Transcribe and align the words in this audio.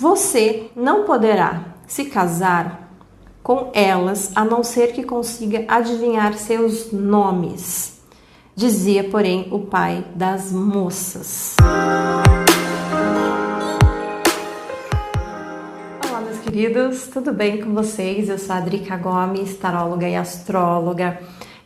Você 0.00 0.70
não 0.74 1.04
poderá 1.04 1.74
se 1.86 2.06
casar 2.06 2.90
com 3.42 3.70
elas 3.74 4.34
a 4.34 4.42
não 4.42 4.64
ser 4.64 4.94
que 4.94 5.02
consiga 5.02 5.66
adivinhar 5.68 6.32
seus 6.38 6.90
nomes, 6.90 8.00
dizia, 8.56 9.04
porém, 9.04 9.48
o 9.50 9.58
pai 9.58 10.02
das 10.14 10.52
moças. 10.52 11.54
Olá, 16.08 16.20
meus 16.22 16.38
queridos, 16.38 17.06
tudo 17.08 17.34
bem 17.34 17.60
com 17.60 17.74
vocês? 17.74 18.30
Eu 18.30 18.38
sou 18.38 18.56
a 18.56 18.60
Drica 18.60 18.96
Gomes, 18.96 19.54
taróloga 19.58 20.08
e 20.08 20.16
astróloga. 20.16 21.20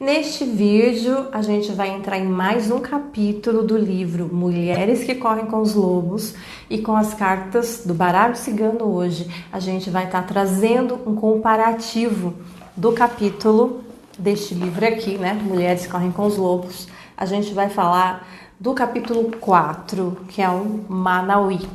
Neste 0.05 0.45
vídeo, 0.45 1.29
a 1.33 1.41
gente 1.41 1.73
vai 1.73 1.89
entrar 1.89 2.19
em 2.19 2.27
mais 2.27 2.71
um 2.71 2.79
capítulo 2.79 3.63
do 3.63 3.75
livro 3.75 4.29
Mulheres 4.31 5.03
que 5.03 5.15
Correm 5.15 5.47
com 5.47 5.63
os 5.63 5.75
Lobos 5.75 6.35
e 6.69 6.77
com 6.77 6.95
as 6.95 7.15
cartas 7.15 7.85
do 7.87 7.95
baralho 7.95 8.37
cigano 8.37 8.85
hoje, 8.85 9.27
a 9.51 9.59
gente 9.59 9.89
vai 9.89 10.05
estar 10.05 10.21
tá 10.21 10.29
trazendo 10.29 11.01
um 11.07 11.15
comparativo 11.15 12.35
do 12.77 12.93
capítulo 12.93 13.83
deste 14.19 14.53
livro 14.53 14.87
aqui, 14.87 15.17
né? 15.17 15.33
Mulheres 15.33 15.87
que 15.87 15.93
Correm 15.93 16.13
com 16.13 16.27
os 16.27 16.37
Lobos. 16.37 16.87
A 17.17 17.25
gente 17.25 17.55
vai 17.55 17.71
falar 17.71 18.29
do 18.61 18.75
capítulo 18.75 19.31
4, 19.41 20.19
que 20.29 20.43
é 20.43 20.51
o 20.51 20.85
Manauí. 20.87 21.67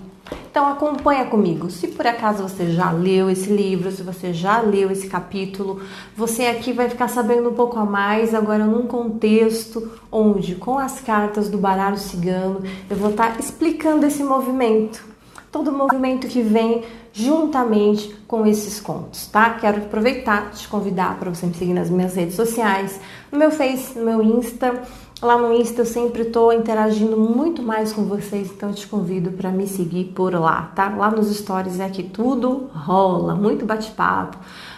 Então 0.50 0.68
acompanha 0.68 1.26
comigo. 1.26 1.70
Se 1.70 1.88
por 1.88 2.06
acaso 2.08 2.44
você 2.44 2.72
já 2.72 2.92
leu 2.92 3.30
esse 3.30 3.50
livro, 3.50 3.92
se 3.92 4.02
você 4.02 4.34
já 4.34 4.60
leu 4.62 4.92
esse 4.92 5.08
capítulo, 5.08 5.82
você 6.16 6.48
aqui 6.48 6.74
vai 6.74 6.90
ficar 6.90 7.08
sabendo 7.08 7.50
um 7.50 7.54
pouco 7.54 7.78
a 7.78 7.86
mais 7.86 8.34
agora 8.34 8.66
num 8.66 8.88
contexto 8.88 9.92
onde 10.12 10.56
com 10.56 10.78
as 10.78 11.00
cartas 11.00 11.50
do 11.50 11.58
baralho 11.58 11.98
cigano 11.98 12.62
eu 12.90 12.96
vou 12.96 13.12
estar 13.12 13.34
tá 13.34 13.40
explicando 13.40 14.06
esse 14.06 14.24
movimento. 14.24 15.10
Todo 15.52 15.72
movimento 15.72 16.28
que 16.28 16.42
vem 16.42 16.84
juntamente 17.12 18.16
com 18.28 18.46
esses 18.46 18.80
contos, 18.80 19.28
tá? 19.28 19.52
Quero 19.52 19.78
aproveitar 19.78 20.52
te 20.52 20.68
convidar 20.68 21.18
para 21.18 21.34
você 21.34 21.46
me 21.46 21.54
seguir 21.54 21.74
nas 21.74 21.90
minhas 21.90 22.16
redes 22.16 22.36
sociais, 22.36 23.00
no 23.32 23.38
meu 23.38 23.50
Face, 23.50 23.98
no 23.98 24.06
meu 24.06 24.22
Insta, 24.22 24.82
Lá 25.22 25.38
no 25.38 25.54
Insta 25.54 25.82
eu 25.82 25.86
sempre 25.86 26.22
estou 26.22 26.54
interagindo 26.54 27.18
muito 27.18 27.62
mais 27.62 27.92
com 27.92 28.04
vocês, 28.06 28.50
então 28.52 28.72
te 28.72 28.88
convido 28.88 29.32
para 29.32 29.52
me 29.52 29.68
seguir 29.68 30.14
por 30.16 30.34
lá, 30.34 30.72
tá? 30.74 30.88
Lá 30.96 31.12
nos 31.12 31.30
stories 31.36 31.82
é 31.82 31.90
que 31.90 32.04
tudo 32.04 32.70
rola, 32.74 33.36
muito 33.36 33.66
bate-papo, 33.66 34.38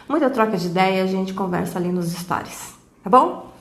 muita 0.09 0.31
troca 0.31 0.57
de 0.57 0.65
ideia, 0.65 1.03
a 1.03 1.05
gente 1.05 1.35
conversa 1.35 1.77
ali 1.77 1.91
nos 1.91 2.11
stories, 2.11 2.73
tá 3.03 3.09
bom? 3.09 3.51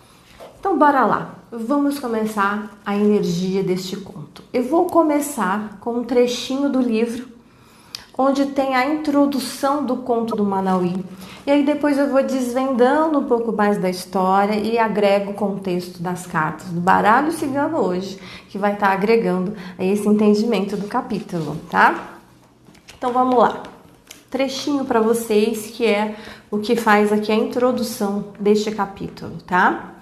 Então 0.58 0.78
bora 0.78 1.04
lá, 1.04 1.34
vamos 1.50 1.98
começar 1.98 2.78
a 2.86 2.96
energia 2.96 3.62
deste 3.62 3.96
conto. 3.96 4.42
Eu 4.52 4.62
vou 4.64 4.86
começar 4.86 5.78
com 5.80 5.94
um 5.94 6.04
trechinho 6.04 6.68
do 6.68 6.80
livro 6.80 7.28
onde 8.16 8.46
tem 8.46 8.76
a 8.76 8.86
introdução 8.86 9.84
do 9.84 9.96
conto 9.96 10.36
do 10.36 10.44
Manauí. 10.44 10.94
E 11.46 11.50
aí 11.50 11.64
depois 11.64 11.96
eu 11.98 12.08
vou 12.08 12.22
desvendando 12.22 13.18
um 13.18 13.24
pouco 13.24 13.50
mais 13.50 13.78
da 13.78 13.88
história 13.88 14.54
e 14.54 14.78
agrego 14.78 15.30
o 15.30 15.34
contexto 15.34 16.02
das 16.02 16.26
cartas 16.26 16.68
do 16.68 16.80
baralho 16.80 17.32
cigano 17.32 17.78
hoje, 17.78 18.18
que 18.48 18.58
vai 18.58 18.74
estar 18.74 18.92
agregando 18.92 19.54
esse 19.78 20.06
entendimento 20.06 20.76
do 20.76 20.86
capítulo, 20.86 21.56
tá? 21.70 22.18
Então 22.96 23.12
vamos 23.12 23.36
lá. 23.36 23.62
Trechinho 24.30 24.84
para 24.84 25.00
vocês 25.00 25.70
que 25.70 25.86
é 25.86 26.14
o 26.50 26.58
que 26.58 26.76
faz 26.76 27.10
aqui 27.10 27.32
a 27.32 27.34
introdução 27.34 28.26
deste 28.38 28.70
capítulo, 28.70 29.38
tá? 29.46 29.99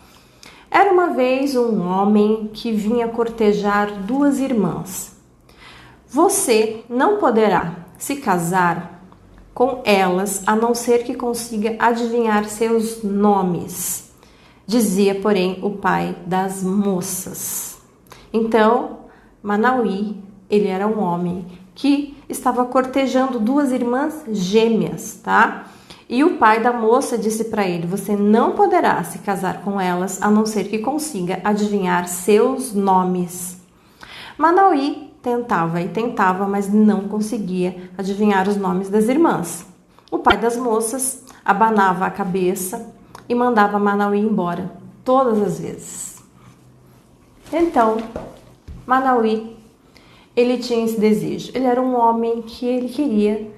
Era 0.71 0.93
uma 0.93 1.09
vez 1.09 1.57
um 1.57 1.87
homem 1.89 2.51
que 2.53 2.73
vinha 2.73 3.09
cortejar 3.09 4.03
duas 4.03 4.39
irmãs. 4.39 5.17
Você 6.07 6.85
não 6.89 7.19
poderá 7.19 7.87
se 7.99 8.17
casar 8.17 9.03
com 9.55 9.83
elas, 9.85 10.43
a 10.47 10.55
não 10.55 10.75
ser 10.75 11.03
que 11.03 11.15
consiga 11.15 11.75
adivinhar 11.81 12.45
seus 12.45 13.03
nomes, 13.03 14.13
dizia, 14.65 15.17
porém, 15.17 15.59
o 15.63 15.71
pai 15.71 16.17
das 16.25 16.63
moças. 16.63 17.77
Então, 18.33 19.01
Manauí, 19.43 20.17
ele 20.49 20.69
era 20.69 20.87
um 20.87 21.01
homem 21.01 21.45
que 21.75 22.17
estava 22.29 22.65
cortejando 22.67 23.41
duas 23.41 23.73
irmãs 23.73 24.25
gêmeas, 24.31 25.21
tá? 25.25 25.67
E 26.09 26.25
o 26.25 26.39
pai 26.39 26.63
da 26.63 26.73
moça 26.73 27.19
disse 27.19 27.45
para 27.45 27.67
ele: 27.67 27.87
Você 27.87 28.17
não 28.17 28.53
poderá 28.53 29.03
se 29.05 29.19
casar 29.19 29.61
com 29.61 29.79
elas 29.79 30.23
a 30.23 30.31
não 30.31 30.47
ser 30.47 30.65
que 30.65 30.79
consiga 30.79 31.41
adivinhar 31.45 32.09
seus 32.09 32.73
nomes. 32.73 33.59
Manauí 34.39 35.13
tentava 35.23 35.83
e 35.83 35.89
tentava, 35.89 36.49
mas 36.49 36.73
não 36.73 37.09
conseguia 37.09 37.91
adivinhar 37.99 38.49
os 38.49 38.57
nomes 38.57 38.89
das 38.89 39.09
irmãs. 39.09 39.67
O 40.11 40.19
pai 40.19 40.39
das 40.39 40.57
moças 40.57 41.25
abanava 41.45 42.07
a 42.07 42.11
cabeça 42.11 42.95
e 43.29 43.35
mandava 43.35 43.79
Manauí 43.79 44.21
embora 44.21 44.73
todas 45.05 45.43
as 45.43 45.61
vezes. 45.61 46.23
Então, 47.53 47.99
Manauí, 48.87 49.57
ele 50.35 50.57
tinha 50.57 50.85
esse 50.85 50.99
desejo. 50.99 51.51
Ele 51.55 51.67
era 51.67 51.83
um 51.83 51.95
homem 51.95 52.41
que 52.41 52.65
ele 52.65 52.89
queria 52.89 53.53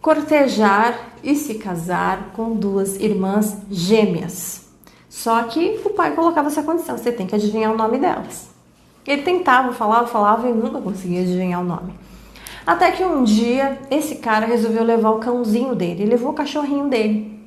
cortejar 0.00 1.10
e 1.22 1.34
se 1.34 1.54
casar 1.54 2.30
com 2.34 2.54
duas 2.54 2.96
irmãs 2.96 3.58
gêmeas. 3.70 4.68
Só 5.08 5.42
que 5.44 5.80
o 5.84 5.90
pai 5.90 6.14
colocava 6.14 6.48
essa 6.48 6.62
condição: 6.62 6.96
você 6.96 7.12
tem 7.12 7.26
que 7.26 7.34
adivinhar 7.34 7.72
o 7.72 7.76
nome 7.76 7.98
delas. 7.98 8.48
Ele 9.06 9.22
tentava, 9.22 9.72
falava, 9.72 10.06
falava 10.06 10.48
e 10.48 10.52
nunca 10.52 10.80
conseguia 10.80 11.22
adivinhar 11.22 11.60
o 11.60 11.64
nome. 11.64 11.92
Até 12.66 12.90
que 12.92 13.02
um 13.04 13.24
dia 13.24 13.78
esse 13.90 14.16
cara 14.16 14.46
resolveu 14.46 14.84
levar 14.84 15.10
o 15.10 15.18
cãozinho 15.18 15.74
dele, 15.74 16.02
ele 16.02 16.10
levou 16.10 16.30
o 16.30 16.34
cachorrinho 16.34 16.88
dele. 16.88 17.40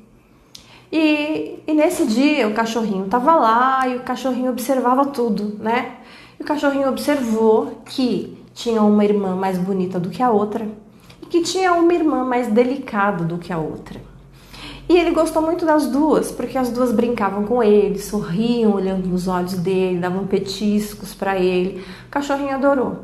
E, 0.92 1.60
e 1.66 1.72
nesse 1.72 2.06
dia 2.06 2.46
o 2.46 2.54
cachorrinho 2.54 3.06
estava 3.06 3.34
lá 3.34 3.88
e 3.88 3.96
o 3.96 4.00
cachorrinho 4.00 4.50
observava 4.50 5.06
tudo, 5.06 5.56
né? 5.58 5.96
E 6.38 6.42
o 6.42 6.46
cachorrinho 6.46 6.88
observou 6.88 7.80
que 7.86 8.38
tinha 8.52 8.82
uma 8.82 9.04
irmã 9.04 9.34
mais 9.34 9.56
bonita 9.58 9.98
do 9.98 10.10
que 10.10 10.22
a 10.22 10.30
outra 10.30 10.68
que 11.34 11.40
tinha 11.40 11.72
uma 11.72 11.92
irmã 11.92 12.22
mais 12.22 12.46
delicada 12.46 13.24
do 13.24 13.38
que 13.38 13.52
a 13.52 13.58
outra. 13.58 14.00
E 14.88 14.96
ele 14.96 15.10
gostou 15.10 15.42
muito 15.42 15.66
das 15.66 15.88
duas, 15.88 16.30
porque 16.30 16.56
as 16.56 16.70
duas 16.70 16.92
brincavam 16.92 17.42
com 17.42 17.60
ele, 17.60 17.98
sorriam 17.98 18.72
olhando 18.72 19.08
nos 19.08 19.26
olhos 19.26 19.54
dele, 19.54 19.98
davam 19.98 20.28
petiscos 20.28 21.12
para 21.12 21.36
ele. 21.36 21.84
O 22.06 22.08
cachorrinho 22.08 22.54
adorou. 22.54 22.98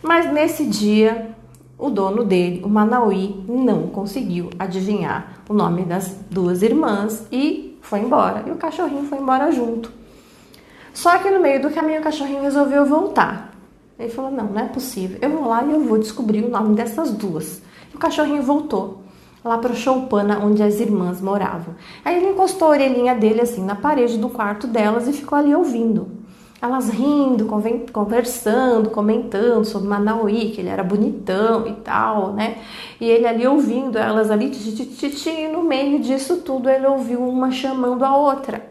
Mas 0.00 0.32
nesse 0.32 0.64
dia, 0.64 1.34
o 1.76 1.90
dono 1.90 2.22
dele, 2.22 2.62
o 2.64 2.68
Manauí, 2.68 3.44
não 3.48 3.88
conseguiu 3.88 4.50
adivinhar 4.60 5.42
o 5.48 5.52
nome 5.52 5.82
das 5.82 6.14
duas 6.30 6.62
irmãs 6.62 7.26
e 7.32 7.76
foi 7.82 7.98
embora. 7.98 8.44
E 8.46 8.52
o 8.52 8.56
cachorrinho 8.56 9.08
foi 9.08 9.18
embora 9.18 9.50
junto. 9.50 9.90
Só 10.94 11.18
que 11.18 11.28
no 11.28 11.40
meio 11.40 11.60
do 11.60 11.70
caminho 11.70 11.98
o 11.98 12.04
cachorrinho 12.04 12.42
resolveu 12.42 12.86
voltar. 12.86 13.52
Ele 13.98 14.08
falou: 14.08 14.30
Não, 14.30 14.44
não 14.44 14.60
é 14.60 14.68
possível. 14.68 15.18
Eu 15.20 15.30
vou 15.30 15.48
lá 15.48 15.64
e 15.64 15.72
eu 15.72 15.80
vou 15.80 15.98
descobrir 15.98 16.44
o 16.44 16.48
nome 16.48 16.76
dessas 16.76 17.10
duas. 17.10 17.60
E 17.92 17.96
o 17.96 17.98
cachorrinho 17.98 18.42
voltou 18.42 19.02
lá 19.44 19.58
para 19.58 19.74
Choupana, 19.74 20.38
onde 20.38 20.62
as 20.62 20.80
irmãs 20.80 21.20
moravam. 21.20 21.74
Aí 22.04 22.16
ele 22.16 22.32
encostou 22.32 22.68
a 22.68 22.70
orelhinha 22.72 23.14
dele 23.14 23.40
assim 23.40 23.64
na 23.64 23.74
parede 23.74 24.18
do 24.18 24.28
quarto 24.28 24.66
delas 24.66 25.08
e 25.08 25.12
ficou 25.12 25.36
ali 25.36 25.54
ouvindo. 25.54 26.22
Elas 26.60 26.88
rindo, 26.88 27.46
conversando, 27.92 28.88
comentando 28.90 29.64
sobre 29.64 29.88
Manauí, 29.88 30.52
que 30.52 30.60
ele 30.60 30.68
era 30.68 30.84
bonitão 30.84 31.66
e 31.66 31.72
tal, 31.72 32.32
né? 32.32 32.58
E 33.00 33.04
ele 33.04 33.26
ali 33.26 33.44
ouvindo 33.44 33.98
elas 33.98 34.30
ali, 34.30 34.48
titi, 34.48 35.28
e 35.28 35.48
no 35.48 35.64
meio 35.64 35.98
disso 35.98 36.36
tudo 36.36 36.70
ele 36.70 36.86
ouviu 36.86 37.20
uma 37.20 37.50
chamando 37.50 38.04
a 38.04 38.16
outra. 38.16 38.70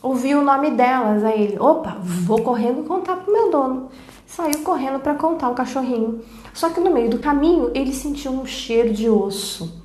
Ouviu 0.00 0.38
o 0.38 0.44
nome 0.44 0.70
delas, 0.70 1.24
aí 1.24 1.42
ele, 1.42 1.58
opa, 1.58 1.96
vou 2.00 2.40
correndo 2.42 2.84
contar 2.84 3.16
pro 3.16 3.32
meu 3.32 3.50
dono. 3.50 3.88
Saiu 4.24 4.60
correndo 4.62 5.00
para 5.00 5.14
contar 5.14 5.50
o 5.50 5.54
cachorrinho. 5.54 6.20
Só 6.52 6.70
que 6.70 6.80
no 6.80 6.92
meio 6.92 7.10
do 7.10 7.18
caminho 7.18 7.70
ele 7.74 7.92
sentiu 7.92 8.32
um 8.32 8.46
cheiro 8.46 8.92
de 8.92 9.08
osso 9.08 9.82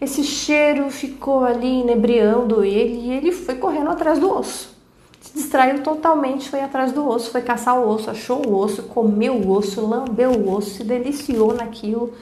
esse 0.00 0.24
cheiro 0.24 0.90
ficou 0.90 1.44
ali 1.44 1.80
inebriando 1.80 2.64
ele 2.64 3.00
e 3.00 3.12
ele 3.12 3.32
foi 3.32 3.56
correndo 3.56 3.90
atrás 3.90 4.18
do 4.18 4.34
osso. 4.34 4.74
Se 5.20 5.34
distraiu 5.34 5.82
totalmente, 5.82 6.48
foi 6.48 6.62
atrás 6.62 6.90
do 6.90 7.06
osso, 7.06 7.30
foi 7.30 7.42
caçar 7.42 7.78
o 7.78 7.86
osso, 7.86 8.10
achou 8.10 8.46
o 8.46 8.56
osso, 8.56 8.84
comeu 8.84 9.34
o 9.34 9.50
osso, 9.50 9.86
lambeu 9.86 10.30
o 10.30 10.54
osso, 10.56 10.70
se 10.70 10.84
deliciou 10.84 11.52
naquilo. 11.52 12.14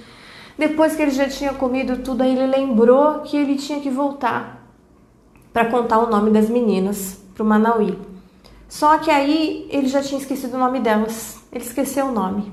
Depois 0.59 0.97
que 0.97 1.03
ele 1.03 1.13
já 1.13 1.29
tinha 1.29 1.55
comido 1.55 1.99
tudo, 1.99 2.23
aí 2.23 2.37
ele 2.37 2.49
lembrou 2.49 3.21
que 3.21 3.37
ele 3.37 3.55
tinha 3.55 3.79
que 3.79 3.89
voltar 3.89 4.69
para 5.53 5.67
contar 5.67 6.01
o 6.01 6.11
nome 6.11 6.33
das 6.33 6.51
meninas 6.51 7.21
para 7.33 7.45
o 7.45 7.47
Manauí. 7.47 7.97
Só 8.69 8.99
que 8.99 9.09
aí 9.09 9.69
ele 9.71 9.87
já 9.87 10.03
tinha 10.03 10.21
esquecido 10.21 10.55
o 10.55 10.59
nome 10.59 10.81
delas. 10.81 11.39
Ele 11.53 11.63
esqueceu 11.63 12.07
o 12.07 12.13
nome. 12.13 12.53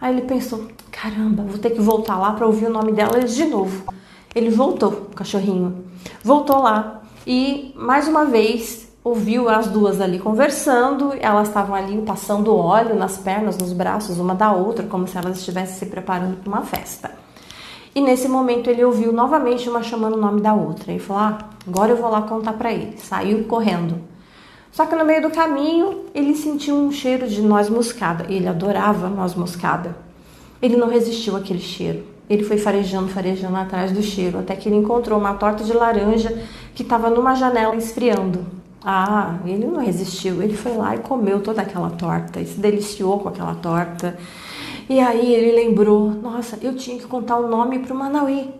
Aí 0.00 0.16
ele 0.16 0.26
pensou: 0.26 0.66
caramba, 0.92 1.42
vou 1.42 1.58
ter 1.58 1.70
que 1.70 1.80
voltar 1.80 2.18
lá 2.18 2.32
para 2.34 2.46
ouvir 2.46 2.66
o 2.66 2.70
nome 2.70 2.92
delas 2.92 3.34
de 3.34 3.46
novo. 3.46 3.92
Ele 4.34 4.50
voltou, 4.50 4.90
o 5.10 5.14
cachorrinho. 5.14 5.84
Voltou 6.22 6.60
lá 6.60 7.02
e 7.26 7.72
mais 7.76 8.06
uma 8.06 8.26
vez 8.26 8.92
ouviu 9.02 9.48
as 9.48 9.66
duas 9.66 10.00
ali 10.00 10.18
conversando. 10.18 11.12
Elas 11.18 11.48
estavam 11.48 11.74
ali 11.74 12.00
passando 12.02 12.54
óleo 12.54 12.94
nas 12.94 13.16
pernas, 13.18 13.58
nos 13.58 13.72
braços, 13.72 14.18
uma 14.18 14.34
da 14.34 14.52
outra, 14.52 14.86
como 14.86 15.08
se 15.08 15.18
elas 15.18 15.38
estivessem 15.38 15.76
se 15.76 15.86
preparando 15.86 16.36
para 16.36 16.48
uma 16.48 16.62
festa. 16.62 17.10
E 17.94 18.00
nesse 18.00 18.28
momento 18.28 18.70
ele 18.70 18.84
ouviu 18.84 19.12
novamente 19.12 19.68
uma 19.68 19.82
chamando 19.82 20.14
o 20.14 20.20
nome 20.20 20.40
da 20.40 20.54
outra. 20.54 20.92
E 20.92 20.98
falou: 20.98 21.22
ah, 21.22 21.38
agora 21.66 21.92
eu 21.92 21.96
vou 21.96 22.10
lá 22.10 22.22
contar 22.22 22.52
para 22.54 22.72
ele. 22.72 22.96
Saiu 22.98 23.44
correndo. 23.44 24.00
Só 24.70 24.86
que 24.86 24.96
no 24.96 25.04
meio 25.04 25.20
do 25.20 25.30
caminho 25.30 26.06
ele 26.14 26.34
sentiu 26.34 26.74
um 26.74 26.90
cheiro 26.90 27.28
de 27.28 27.42
noz 27.42 27.68
moscada. 27.68 28.24
Ele 28.28 28.48
adorava 28.48 29.08
noz 29.10 29.34
moscada. 29.34 29.94
Ele 30.62 30.76
não 30.76 30.88
resistiu 30.88 31.36
àquele 31.36 31.60
cheiro. 31.60 32.04
Ele 32.30 32.44
foi 32.44 32.56
farejando, 32.56 33.08
farejando 33.08 33.56
atrás 33.56 33.90
do 33.92 34.00
cheiro, 34.00 34.38
até 34.38 34.54
que 34.56 34.68
ele 34.68 34.76
encontrou 34.76 35.18
uma 35.18 35.34
torta 35.34 35.64
de 35.64 35.72
laranja 35.72 36.42
que 36.74 36.82
estava 36.82 37.10
numa 37.10 37.34
janela 37.34 37.76
esfriando. 37.76 38.46
Ah, 38.84 39.38
ele 39.44 39.66
não 39.66 39.80
resistiu. 39.80 40.42
Ele 40.42 40.56
foi 40.56 40.76
lá 40.76 40.94
e 40.94 41.00
comeu 41.00 41.40
toda 41.40 41.62
aquela 41.62 41.90
torta, 41.90 42.40
e 42.40 42.46
se 42.46 42.58
deliciou 42.58 43.18
com 43.18 43.28
aquela 43.28 43.54
torta. 43.56 44.16
E 44.88 44.98
aí 45.00 45.34
ele 45.34 45.52
lembrou: 45.52 46.10
nossa, 46.10 46.58
eu 46.62 46.74
tinha 46.76 46.98
que 46.98 47.06
contar 47.06 47.36
o 47.36 47.48
nome 47.48 47.80
para 47.80 47.92
o 47.92 47.98
Manauí. 47.98 48.50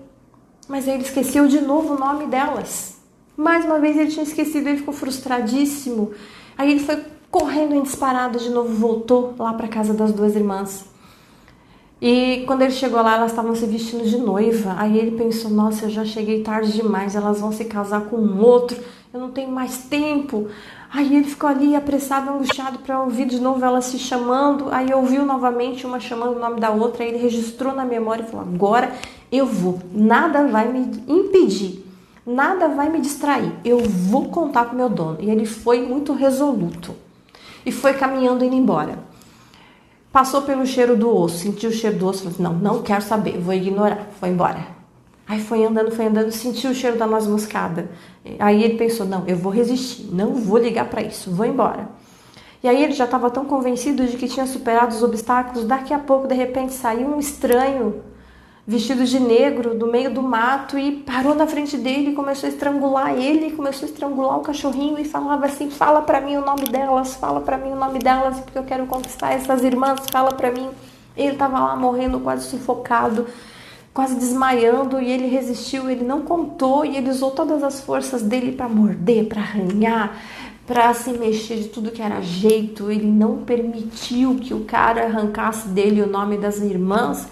Mas 0.68 0.86
aí 0.86 0.94
ele 0.94 1.04
esqueceu 1.04 1.46
de 1.48 1.60
novo 1.60 1.94
o 1.94 1.98
nome 1.98 2.26
delas. 2.26 3.00
Mais 3.36 3.64
uma 3.64 3.78
vez 3.78 3.96
ele 3.96 4.10
tinha 4.10 4.22
esquecido, 4.22 4.68
ele 4.68 4.78
ficou 4.78 4.94
frustradíssimo. 4.94 6.12
Aí 6.56 6.70
ele 6.70 6.80
foi 6.80 6.98
correndo 7.30 7.74
em 7.74 7.82
disparada 7.82 8.38
de 8.38 8.50
novo, 8.50 8.72
voltou 8.74 9.34
lá 9.38 9.54
para 9.54 9.66
casa 9.66 9.94
das 9.94 10.12
duas 10.12 10.36
irmãs. 10.36 10.91
E 12.04 12.42
quando 12.48 12.62
ele 12.62 12.72
chegou 12.72 13.00
lá, 13.00 13.14
elas 13.14 13.30
estavam 13.30 13.54
se 13.54 13.64
vestindo 13.64 14.02
de 14.02 14.18
noiva. 14.18 14.74
Aí 14.76 14.98
ele 14.98 15.12
pensou: 15.12 15.48
nossa, 15.48 15.84
eu 15.84 15.90
já 15.90 16.04
cheguei 16.04 16.42
tarde 16.42 16.72
demais, 16.72 17.14
elas 17.14 17.40
vão 17.40 17.52
se 17.52 17.64
casar 17.66 18.06
com 18.06 18.16
um 18.16 18.42
outro, 18.42 18.76
eu 19.14 19.20
não 19.20 19.30
tenho 19.30 19.52
mais 19.52 19.84
tempo. 19.84 20.48
Aí 20.92 21.14
ele 21.14 21.24
ficou 21.24 21.48
ali 21.48 21.76
apressado, 21.76 22.28
angustiado 22.28 22.80
para 22.80 23.00
ouvir 23.00 23.26
de 23.26 23.38
novo 23.38 23.64
ela 23.64 23.80
se 23.80 24.00
chamando. 24.00 24.66
Aí 24.72 24.92
ouviu 24.92 25.24
novamente 25.24 25.86
uma 25.86 26.00
chamando 26.00 26.36
o 26.36 26.40
nome 26.40 26.58
da 26.58 26.70
outra. 26.70 27.04
Aí 27.04 27.10
ele 27.10 27.18
registrou 27.18 27.72
na 27.72 27.84
memória 27.84 28.24
e 28.24 28.26
falou: 28.26 28.46
agora 28.52 28.92
eu 29.30 29.46
vou, 29.46 29.78
nada 29.94 30.48
vai 30.48 30.72
me 30.72 30.80
impedir. 31.06 31.86
Nada 32.26 32.66
vai 32.66 32.88
me 32.88 33.00
distrair. 33.00 33.52
Eu 33.64 33.78
vou 33.78 34.28
contar 34.28 34.64
com 34.64 34.74
meu 34.74 34.88
dono. 34.88 35.18
E 35.20 35.30
ele 35.30 35.46
foi 35.46 35.86
muito 35.86 36.12
resoluto. 36.12 36.96
E 37.64 37.70
foi 37.70 37.94
caminhando 37.94 38.44
indo 38.44 38.56
embora. 38.56 39.11
Passou 40.12 40.42
pelo 40.42 40.66
cheiro 40.66 40.94
do 40.94 41.08
osso, 41.08 41.38
sentiu 41.38 41.70
o 41.70 41.72
cheiro 41.72 41.96
do 41.96 42.06
osso, 42.06 42.18
falou: 42.18 42.34
assim, 42.34 42.42
"Não, 42.42 42.52
não 42.52 42.82
quero 42.82 43.02
saber, 43.02 43.38
vou 43.40 43.54
ignorar". 43.54 44.08
Foi 44.20 44.28
embora. 44.28 44.66
Aí 45.26 45.40
foi 45.40 45.64
andando, 45.64 45.90
foi 45.90 46.06
andando, 46.06 46.30
sentiu 46.30 46.70
o 46.70 46.74
cheiro 46.74 46.98
da 46.98 47.06
noz 47.06 47.26
moscada. 47.26 47.90
Aí 48.38 48.62
ele 48.62 48.76
pensou: 48.76 49.06
"Não, 49.06 49.26
eu 49.26 49.36
vou 49.36 49.50
resistir, 49.50 50.08
não 50.12 50.34
vou 50.34 50.58
ligar 50.58 50.84
para 50.90 51.02
isso, 51.02 51.30
vou 51.30 51.46
embora". 51.46 51.88
E 52.62 52.68
aí 52.68 52.84
ele 52.84 52.92
já 52.92 53.06
estava 53.06 53.30
tão 53.30 53.46
convencido 53.46 54.06
de 54.06 54.16
que 54.18 54.28
tinha 54.28 54.46
superado 54.46 54.94
os 54.94 55.02
obstáculos, 55.02 55.64
daqui 55.64 55.94
a 55.94 55.98
pouco 55.98 56.28
de 56.28 56.34
repente 56.34 56.74
saiu 56.74 57.08
um 57.08 57.18
estranho 57.18 58.02
vestido 58.66 59.04
de 59.04 59.18
negro 59.18 59.74
do 59.74 59.86
meio 59.86 60.12
do 60.12 60.22
mato 60.22 60.78
e 60.78 60.92
parou 60.92 61.34
na 61.34 61.46
frente 61.46 61.76
dele 61.76 62.10
e 62.10 62.14
começou 62.14 62.48
a 62.48 62.52
estrangular 62.52 63.14
ele, 63.16 63.52
começou 63.52 63.86
a 63.86 63.90
estrangular 63.90 64.38
o 64.38 64.42
cachorrinho 64.42 64.98
e 64.98 65.04
falava 65.04 65.46
assim: 65.46 65.70
"Fala 65.70 66.02
para 66.02 66.20
mim 66.20 66.36
o 66.36 66.44
nome 66.44 66.64
delas, 66.64 67.14
fala 67.14 67.40
para 67.40 67.58
mim 67.58 67.72
o 67.72 67.76
nome 67.76 67.98
delas, 67.98 68.38
porque 68.40 68.58
eu 68.58 68.64
quero 68.64 68.86
conquistar 68.86 69.32
essas 69.32 69.64
irmãs, 69.64 70.00
fala 70.10 70.32
para 70.32 70.50
mim". 70.52 70.68
Ele 71.16 71.32
estava 71.32 71.58
lá 71.58 71.76
morrendo, 71.76 72.20
quase 72.20 72.48
sufocado, 72.48 73.26
quase 73.92 74.14
desmaiando 74.14 75.00
e 75.00 75.10
ele 75.10 75.26
resistiu, 75.26 75.90
ele 75.90 76.04
não 76.04 76.22
contou 76.22 76.84
e 76.84 76.96
ele 76.96 77.10
usou 77.10 77.32
todas 77.32 77.62
as 77.62 77.80
forças 77.80 78.22
dele 78.22 78.52
para 78.52 78.68
morder, 78.68 79.26
para 79.26 79.42
arranhar, 79.42 80.16
para 80.66 80.94
se 80.94 81.12
mexer 81.12 81.56
de 81.56 81.68
tudo 81.68 81.90
que 81.90 82.00
era 82.00 82.22
jeito. 82.22 82.90
Ele 82.90 83.06
não 83.06 83.38
permitiu 83.38 84.36
que 84.36 84.54
o 84.54 84.60
cara 84.64 85.04
arrancasse 85.04 85.68
dele 85.68 86.00
o 86.00 86.06
nome 86.06 86.38
das 86.38 86.60
irmãs 86.60 87.28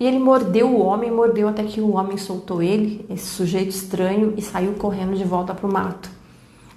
e 0.00 0.06
ele 0.06 0.18
mordeu 0.18 0.66
o 0.66 0.80
homem, 0.80 1.10
mordeu 1.10 1.46
até 1.46 1.62
que 1.62 1.78
o 1.78 1.94
homem 1.94 2.16
soltou 2.16 2.62
ele, 2.62 3.04
esse 3.10 3.26
sujeito 3.26 3.68
estranho, 3.68 4.32
e 4.34 4.40
saiu 4.40 4.72
correndo 4.72 5.14
de 5.14 5.24
volta 5.24 5.54
para 5.54 5.68
o 5.68 5.72
mato. 5.72 6.08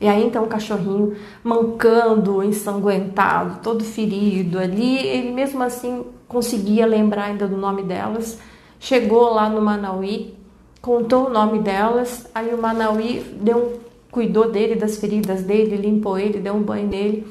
E 0.02 0.10
aí 0.10 0.26
então 0.26 0.44
o 0.44 0.48
cachorrinho 0.48 1.16
mancando, 1.42 2.44
ensanguentado, 2.44 3.60
todo 3.64 3.82
ferido 3.82 4.60
ali, 4.60 4.98
ele 5.08 5.32
mesmo 5.32 5.64
assim 5.64 6.04
conseguia 6.28 6.86
lembrar 6.86 7.26
ainda 7.26 7.48
do 7.48 7.56
nome 7.56 7.84
delas. 7.84 8.38
Chegou 8.78 9.34
lá 9.34 9.48
no 9.48 9.62
Manauí, 9.62 10.36
contou 10.82 11.28
o 11.28 11.30
nome 11.30 11.60
delas, 11.60 12.28
aí 12.36 12.54
o 12.54 12.62
Manauí 12.62 13.24
deu 13.40 13.58
um, 13.58 13.72
cuidou 14.12 14.52
dele, 14.52 14.76
das 14.76 14.98
feridas 14.98 15.44
dele, 15.44 15.78
limpou 15.78 16.20
ele, 16.20 16.40
deu 16.40 16.54
um 16.54 16.62
banho 16.62 16.90
nele 16.90 17.26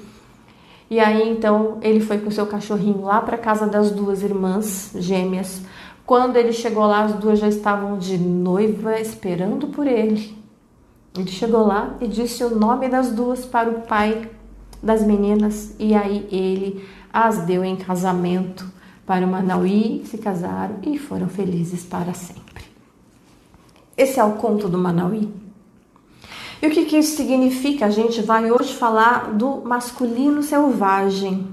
e 0.92 1.00
aí 1.00 1.26
então 1.26 1.78
ele 1.80 2.00
foi 2.00 2.18
com 2.18 2.28
o 2.28 2.30
seu 2.30 2.46
cachorrinho 2.46 3.00
lá 3.00 3.18
para 3.22 3.38
casa 3.38 3.66
das 3.66 3.90
duas 3.90 4.22
irmãs 4.22 4.92
gêmeas. 4.94 5.62
Quando 6.06 6.36
ele 6.36 6.52
chegou 6.52 6.84
lá, 6.84 7.04
as 7.04 7.14
duas 7.14 7.38
já 7.38 7.48
estavam 7.48 7.98
de 7.98 8.18
noiva 8.18 9.00
esperando 9.00 9.68
por 9.68 9.86
ele. 9.86 10.36
Ele 11.16 11.30
chegou 11.30 11.66
lá 11.66 11.94
e 12.00 12.08
disse 12.08 12.42
o 12.42 12.54
nome 12.54 12.88
das 12.88 13.12
duas 13.12 13.44
para 13.44 13.70
o 13.70 13.82
pai 13.82 14.30
das 14.82 15.04
meninas 15.04 15.74
e 15.78 15.94
aí 15.94 16.26
ele 16.30 16.84
as 17.12 17.44
deu 17.44 17.64
em 17.64 17.76
casamento 17.76 18.66
para 19.06 19.26
o 19.26 19.28
Manauí, 19.28 20.02
se 20.06 20.16
casaram 20.18 20.76
e 20.82 20.98
foram 20.98 21.28
felizes 21.28 21.84
para 21.84 22.14
sempre. 22.14 22.64
Esse 23.96 24.18
é 24.18 24.24
o 24.24 24.32
conto 24.32 24.68
do 24.68 24.78
Manauí. 24.78 25.28
E 26.62 26.66
o 26.66 26.70
que, 26.70 26.84
que 26.86 26.96
isso 26.96 27.16
significa? 27.16 27.86
A 27.86 27.90
gente 27.90 28.22
vai 28.22 28.50
hoje 28.50 28.74
falar 28.74 29.32
do 29.32 29.60
masculino 29.62 30.42
selvagem. 30.42 31.46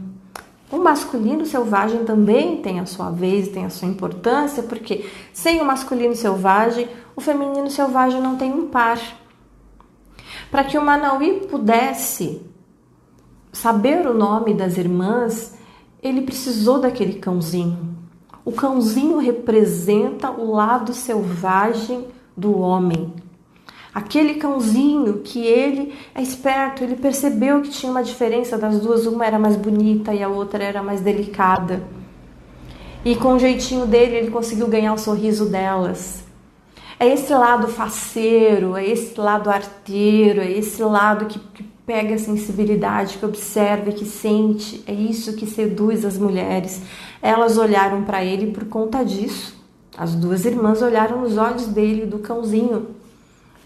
O 0.72 0.78
masculino 0.78 1.46
selvagem 1.46 2.06
também 2.06 2.62
tem 2.62 2.80
a 2.80 2.86
sua 2.86 3.10
vez, 3.10 3.48
tem 3.48 3.66
a 3.66 3.70
sua 3.70 3.88
importância, 3.88 4.62
porque 4.62 5.10
sem 5.34 5.60
o 5.60 5.66
masculino 5.66 6.16
selvagem, 6.16 6.88
o 7.16 7.22
feminino 7.22 7.70
selvagem 7.72 8.22
não 8.22 8.36
tem 8.36 8.54
um 8.54 8.68
par. 8.68 9.00
Para 10.52 10.64
que 10.64 10.78
o 10.78 10.86
Manauí 10.86 11.48
pudesse 11.50 12.42
saber 13.52 14.06
o 14.06 14.14
nome 14.14 14.54
das 14.54 14.78
irmãs, 14.78 15.58
ele 16.04 16.22
precisou 16.22 16.80
daquele 16.80 17.14
cãozinho. 17.14 17.98
O 18.46 18.52
cãozinho 18.52 19.18
representa 19.18 20.30
o 20.30 20.52
lado 20.52 20.94
selvagem 20.94 22.08
do 22.38 22.58
homem. 22.58 23.14
Aquele 23.94 24.36
cãozinho 24.36 25.22
que 25.24 25.40
ele 25.40 25.96
é 26.14 26.22
esperto, 26.22 26.84
ele 26.84 26.96
percebeu 26.96 27.62
que 27.62 27.70
tinha 27.70 27.92
uma 27.92 28.04
diferença 28.04 28.58
das 28.58 28.80
duas, 28.80 29.08
uma 29.08 29.26
era 29.26 29.40
mais 29.40 29.56
bonita 29.56 30.14
e 30.14 30.22
a 30.22 30.28
outra 30.28 30.64
era 30.64 30.84
mais 30.84 31.02
delicada. 31.02 31.82
E 33.04 33.16
com 33.16 33.34
o 33.34 33.40
jeitinho 33.40 33.88
dele, 33.88 34.16
ele 34.16 34.32
conseguiu 34.32 34.68
ganhar 34.68 34.94
o 34.94 34.98
sorriso 34.98 35.46
delas. 35.46 36.24
É 37.00 37.08
esse 37.08 37.34
lado 37.34 37.68
faceiro, 37.70 38.76
é 38.76 38.86
esse 38.86 39.20
lado 39.20 39.50
arteiro, 39.50 40.42
é 40.42 40.52
esse 40.52 40.84
lado 40.84 41.26
que, 41.26 41.40
que 41.40 41.64
pega 41.86 42.16
a 42.16 42.20
sensibilidade, 42.20 43.18
que 43.18 43.26
observa, 43.26 43.92
que 43.92 44.06
sente. 44.06 44.84
É 44.86 44.94
isso 44.94 45.36
que 45.36 45.48
seduz 45.48 46.06
as 46.06 46.18
mulheres. 46.18 46.82
Elas 47.22 47.58
olharam 47.58 48.04
para 48.04 48.24
ele 48.24 48.52
por 48.52 48.66
conta 48.66 49.04
disso. 49.04 49.58
As 49.98 50.14
duas 50.14 50.46
irmãs 50.46 50.82
olharam 50.82 51.22
nos 51.22 51.38
olhos 51.38 51.68
dele, 51.68 52.06
do 52.06 52.20
cãozinho, 52.20 52.88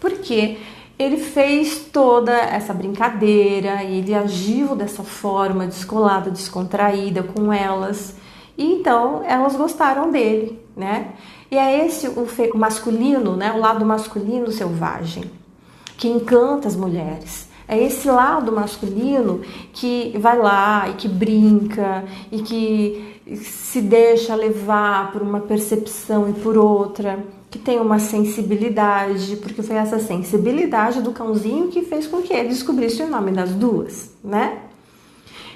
porque 0.04 0.58
ele 0.98 1.16
fez 1.16 1.86
toda 1.90 2.30
essa 2.30 2.74
brincadeira, 2.74 3.82
ele 3.82 4.14
agiu 4.14 4.76
dessa 4.76 5.02
forma 5.02 5.66
descolada, 5.66 6.30
descontraída 6.30 7.22
com 7.22 7.50
elas, 7.50 8.14
e 8.56 8.70
então 8.70 9.22
elas 9.26 9.56
gostaram 9.56 10.10
dele, 10.10 10.60
né? 10.76 11.14
E 11.50 11.56
é 11.56 11.86
esse 11.86 12.06
o, 12.06 12.26
o 12.52 12.58
masculino, 12.58 13.34
né? 13.34 13.50
O 13.52 13.58
lado 13.58 13.84
masculino 13.86 14.52
selvagem 14.52 15.24
que 15.96 16.06
encanta 16.06 16.68
as 16.68 16.76
mulheres. 16.76 17.48
É 17.66 17.82
esse 17.82 18.06
lado 18.06 18.52
masculino 18.52 19.40
que 19.72 20.14
vai 20.18 20.36
lá 20.36 20.86
e 20.90 20.94
que 20.94 21.08
brinca 21.08 22.04
e 22.30 22.42
que 22.42 23.36
se 23.36 23.80
deixa 23.80 24.34
levar 24.34 25.12
por 25.12 25.22
uma 25.22 25.40
percepção 25.40 26.28
e 26.28 26.34
por 26.34 26.58
outra 26.58 27.24
que 27.54 27.58
tem 27.60 27.78
uma 27.78 28.00
sensibilidade, 28.00 29.36
porque 29.36 29.62
foi 29.62 29.76
essa 29.76 30.00
sensibilidade 30.00 31.00
do 31.00 31.12
cãozinho 31.12 31.68
que 31.68 31.82
fez 31.82 32.04
com 32.04 32.20
que 32.20 32.32
ele 32.32 32.48
descobrisse 32.48 33.00
o 33.00 33.08
nome 33.08 33.30
das 33.30 33.50
duas, 33.50 34.10
né? 34.24 34.58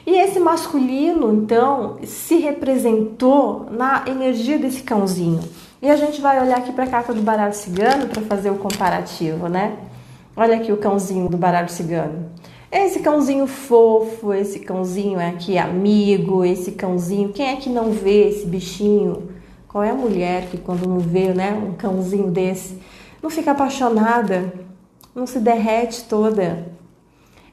E 0.06 0.12
esse 0.12 0.38
masculino, 0.38 1.34
então, 1.34 1.98
se 2.04 2.36
representou 2.36 3.66
na 3.72 4.04
energia 4.06 4.60
desse 4.60 4.84
cãozinho. 4.84 5.40
E 5.82 5.90
a 5.90 5.96
gente 5.96 6.20
vai 6.20 6.40
olhar 6.40 6.58
aqui 6.58 6.70
para 6.70 6.84
a 6.84 6.86
carta 6.86 7.12
do 7.12 7.20
baralho 7.20 7.52
cigano 7.52 8.06
para 8.06 8.22
fazer 8.22 8.50
o 8.50 8.58
comparativo, 8.58 9.48
né? 9.48 9.76
Olha 10.36 10.54
aqui 10.54 10.70
o 10.70 10.76
cãozinho 10.76 11.28
do 11.28 11.36
baralho 11.36 11.68
cigano. 11.68 12.30
Esse 12.70 13.00
cãozinho 13.00 13.48
fofo, 13.48 14.32
esse 14.32 14.60
cãozinho 14.60 15.18
é 15.18 15.30
aqui 15.30 15.58
amigo, 15.58 16.44
esse 16.44 16.70
cãozinho, 16.70 17.30
quem 17.30 17.48
é 17.48 17.56
que 17.56 17.68
não 17.68 17.90
vê 17.90 18.28
esse 18.28 18.46
bichinho 18.46 19.36
qual 19.68 19.84
é 19.84 19.90
a 19.90 19.94
mulher 19.94 20.46
que 20.50 20.56
quando 20.56 20.88
não 20.88 20.98
vê, 20.98 21.34
né, 21.34 21.52
um 21.52 21.74
cãozinho 21.74 22.30
desse, 22.30 22.80
não 23.22 23.28
fica 23.28 23.50
apaixonada, 23.50 24.52
não 25.14 25.26
se 25.26 25.38
derrete 25.38 26.04
toda? 26.04 26.66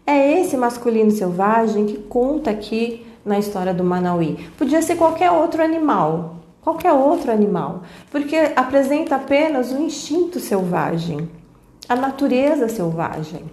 É 0.08 0.40
esse 0.40 0.56
masculino 0.56 1.12
selvagem 1.12 1.86
que 1.86 1.98
conta 1.98 2.52
aqui 2.52 3.06
na 3.26 3.38
história 3.38 3.74
do 3.74 3.84
Manauí. 3.84 4.48
Podia 4.58 4.82
ser 4.82 4.96
qualquer 4.96 5.32
outro 5.32 5.62
animal, 5.62 6.38
qualquer 6.62 6.94
outro 6.94 7.32
animal, 7.32 7.84
porque 8.12 8.36
apresenta 8.56 9.16
apenas 9.16 9.72
o 9.72 9.82
instinto 9.82 10.40
selvagem, 10.40 11.30
a 11.90 11.96
natureza 11.96 12.70
selvagem. 12.70 13.44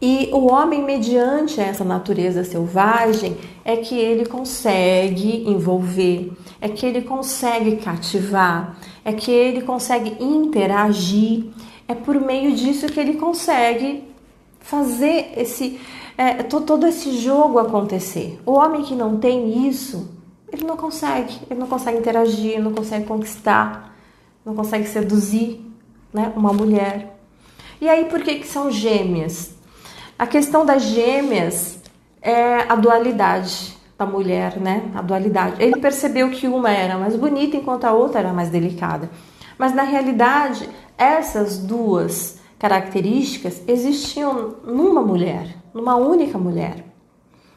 E 0.00 0.28
o 0.32 0.52
homem, 0.52 0.84
mediante 0.84 1.60
essa 1.60 1.82
natureza 1.82 2.44
selvagem, 2.44 3.38
é 3.64 3.76
que 3.76 3.94
ele 3.94 4.26
consegue 4.26 5.48
envolver, 5.48 6.32
é 6.60 6.68
que 6.68 6.84
ele 6.84 7.02
consegue 7.02 7.76
cativar, 7.76 8.76
é 9.04 9.12
que 9.12 9.30
ele 9.30 9.62
consegue 9.62 10.22
interagir, 10.22 11.46
é 11.88 11.94
por 11.94 12.20
meio 12.20 12.54
disso 12.54 12.86
que 12.86 13.00
ele 13.00 13.14
consegue 13.14 14.04
fazer 14.60 15.32
esse 15.36 15.80
é, 16.16 16.42
todo 16.44 16.86
esse 16.86 17.18
jogo 17.18 17.58
acontecer. 17.58 18.38
O 18.46 18.52
homem 18.52 18.82
que 18.82 18.94
não 18.94 19.18
tem 19.18 19.66
isso, 19.66 20.10
ele 20.52 20.64
não 20.64 20.76
consegue, 20.76 21.40
ele 21.50 21.58
não 21.58 21.66
consegue 21.66 21.98
interagir, 21.98 22.62
não 22.62 22.72
consegue 22.72 23.06
conquistar, 23.06 23.96
não 24.44 24.54
consegue 24.54 24.86
seduzir 24.86 25.60
né, 26.12 26.32
uma 26.36 26.52
mulher. 26.52 27.18
E 27.80 27.88
aí 27.88 28.04
por 28.04 28.22
que, 28.22 28.36
que 28.36 28.46
são 28.46 28.70
gêmeas? 28.70 29.54
A 30.18 30.26
questão 30.26 30.64
das 30.64 30.82
gêmeas 30.82 31.73
é 32.24 32.64
a 32.66 32.74
dualidade 32.74 33.76
da 33.98 34.06
mulher, 34.06 34.56
né? 34.56 34.90
A 34.94 35.02
dualidade. 35.02 35.62
Ele 35.62 35.78
percebeu 35.78 36.30
que 36.30 36.48
uma 36.48 36.70
era 36.70 36.96
mais 36.96 37.14
bonita 37.14 37.56
enquanto 37.56 37.84
a 37.84 37.92
outra 37.92 38.20
era 38.20 38.32
mais 38.32 38.48
delicada. 38.48 39.10
Mas 39.58 39.74
na 39.74 39.82
realidade, 39.82 40.68
essas 40.96 41.58
duas 41.58 42.40
características 42.58 43.62
existiam 43.68 44.54
numa 44.64 45.02
mulher, 45.02 45.54
numa 45.72 45.96
única 45.96 46.38
mulher. 46.38 46.84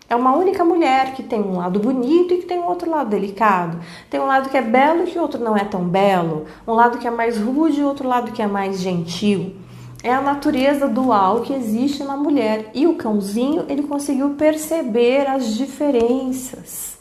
É 0.10 0.16
uma 0.16 0.36
única 0.36 0.64
mulher 0.64 1.14
que 1.14 1.24
tem 1.24 1.42
um 1.42 1.58
lado 1.58 1.80
bonito 1.80 2.34
e 2.34 2.38
que 2.38 2.46
tem 2.46 2.60
um 2.60 2.68
outro 2.68 2.90
lado 2.90 3.10
delicado. 3.10 3.80
Tem 4.10 4.20
um 4.20 4.26
lado 4.26 4.50
que 4.50 4.58
é 4.58 4.62
belo 4.62 5.04
e 5.04 5.08
que 5.08 5.18
o 5.18 5.22
outro 5.22 5.42
não 5.42 5.56
é 5.56 5.66
tão 5.66 5.84
belo. 5.84 6.46
Um 6.68 6.74
lado 6.74 6.98
que 6.98 7.08
é 7.08 7.12
mais 7.12 7.38
rude 7.38 7.82
e 7.82 7.84
outro 7.84 8.08
lado 8.08 8.32
que 8.32 8.42
é 8.42 8.48
mais 8.48 8.80
gentil. 8.80 9.56
É 10.04 10.14
a 10.14 10.22
natureza 10.22 10.88
dual 10.88 11.42
que 11.42 11.54
existe 11.54 12.04
na 12.04 12.16
mulher. 12.16 12.72
E 12.74 12.86
o 12.88 12.96
cãozinho, 12.96 13.66
ele 13.68 13.84
conseguiu 13.84 14.32
perceber 14.32 15.28
as 15.28 15.56
diferenças. 15.56 16.98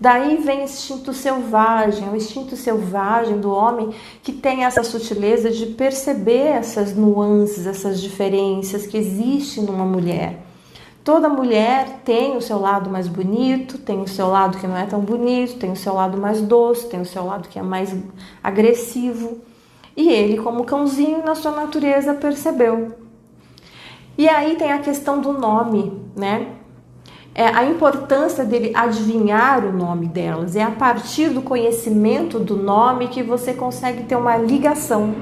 Daí 0.00 0.38
vem 0.38 0.60
o 0.60 0.64
instinto 0.64 1.12
selvagem, 1.12 2.08
o 2.08 2.16
instinto 2.16 2.56
selvagem 2.56 3.38
do 3.38 3.50
homem 3.50 3.90
que 4.22 4.32
tem 4.32 4.64
essa 4.64 4.82
sutileza 4.82 5.50
de 5.50 5.66
perceber 5.66 6.46
essas 6.46 6.96
nuances, 6.96 7.66
essas 7.66 8.00
diferenças 8.00 8.86
que 8.86 8.96
existem 8.96 9.64
numa 9.64 9.84
mulher. 9.84 10.40
Toda 11.04 11.28
mulher 11.28 12.00
tem 12.02 12.34
o 12.34 12.40
seu 12.40 12.58
lado 12.58 12.88
mais 12.88 13.08
bonito, 13.08 13.76
tem 13.76 14.00
o 14.00 14.08
seu 14.08 14.28
lado 14.28 14.56
que 14.56 14.66
não 14.66 14.76
é 14.76 14.86
tão 14.86 15.00
bonito, 15.00 15.58
tem 15.58 15.70
o 15.70 15.76
seu 15.76 15.92
lado 15.92 16.16
mais 16.16 16.40
doce, 16.40 16.88
tem 16.88 17.00
o 17.02 17.06
seu 17.06 17.26
lado 17.26 17.48
que 17.48 17.58
é 17.58 17.62
mais 17.62 17.94
agressivo. 18.42 19.38
E 19.96 20.08
ele, 20.08 20.38
como 20.38 20.64
cãozinho, 20.64 21.24
na 21.24 21.34
sua 21.34 21.52
natureza, 21.52 22.14
percebeu. 22.14 22.94
E 24.16 24.28
aí 24.28 24.56
tem 24.56 24.72
a 24.72 24.78
questão 24.78 25.20
do 25.20 25.32
nome, 25.32 26.00
né? 26.16 26.60
é 27.34 27.46
a 27.46 27.64
importância 27.64 28.44
dele 28.44 28.72
adivinhar 28.74 29.64
o 29.64 29.72
nome 29.72 30.06
delas. 30.06 30.56
É 30.56 30.62
a 30.62 30.70
partir 30.70 31.30
do 31.30 31.42
conhecimento 31.42 32.38
do 32.38 32.56
nome 32.56 33.08
que 33.08 33.22
você 33.22 33.52
consegue 33.52 34.02
ter 34.02 34.16
uma 34.16 34.36
ligação. 34.36 35.14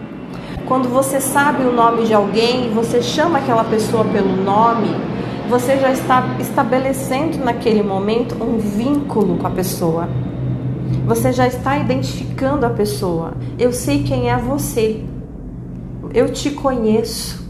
Quando 0.66 0.88
você 0.88 1.20
sabe 1.20 1.64
o 1.64 1.72
nome 1.72 2.06
de 2.06 2.14
alguém 2.14 2.66
e 2.66 2.68
você 2.70 3.02
chama 3.02 3.38
aquela 3.38 3.64
pessoa 3.64 4.04
pelo 4.04 4.34
nome, 4.36 4.88
você 5.48 5.78
já 5.78 5.90
está 5.92 6.36
estabelecendo 6.38 7.38
naquele 7.38 7.82
momento 7.82 8.34
um 8.42 8.58
vínculo 8.58 9.38
com 9.38 9.46
a 9.46 9.50
pessoa. 9.50 10.08
Você 11.08 11.32
já 11.32 11.46
está 11.46 11.78
identificando 11.78 12.66
a 12.66 12.68
pessoa. 12.68 13.32
Eu 13.58 13.72
sei 13.72 14.02
quem 14.02 14.30
é 14.30 14.36
você. 14.36 15.02
Eu 16.12 16.30
te 16.30 16.50
conheço. 16.50 17.48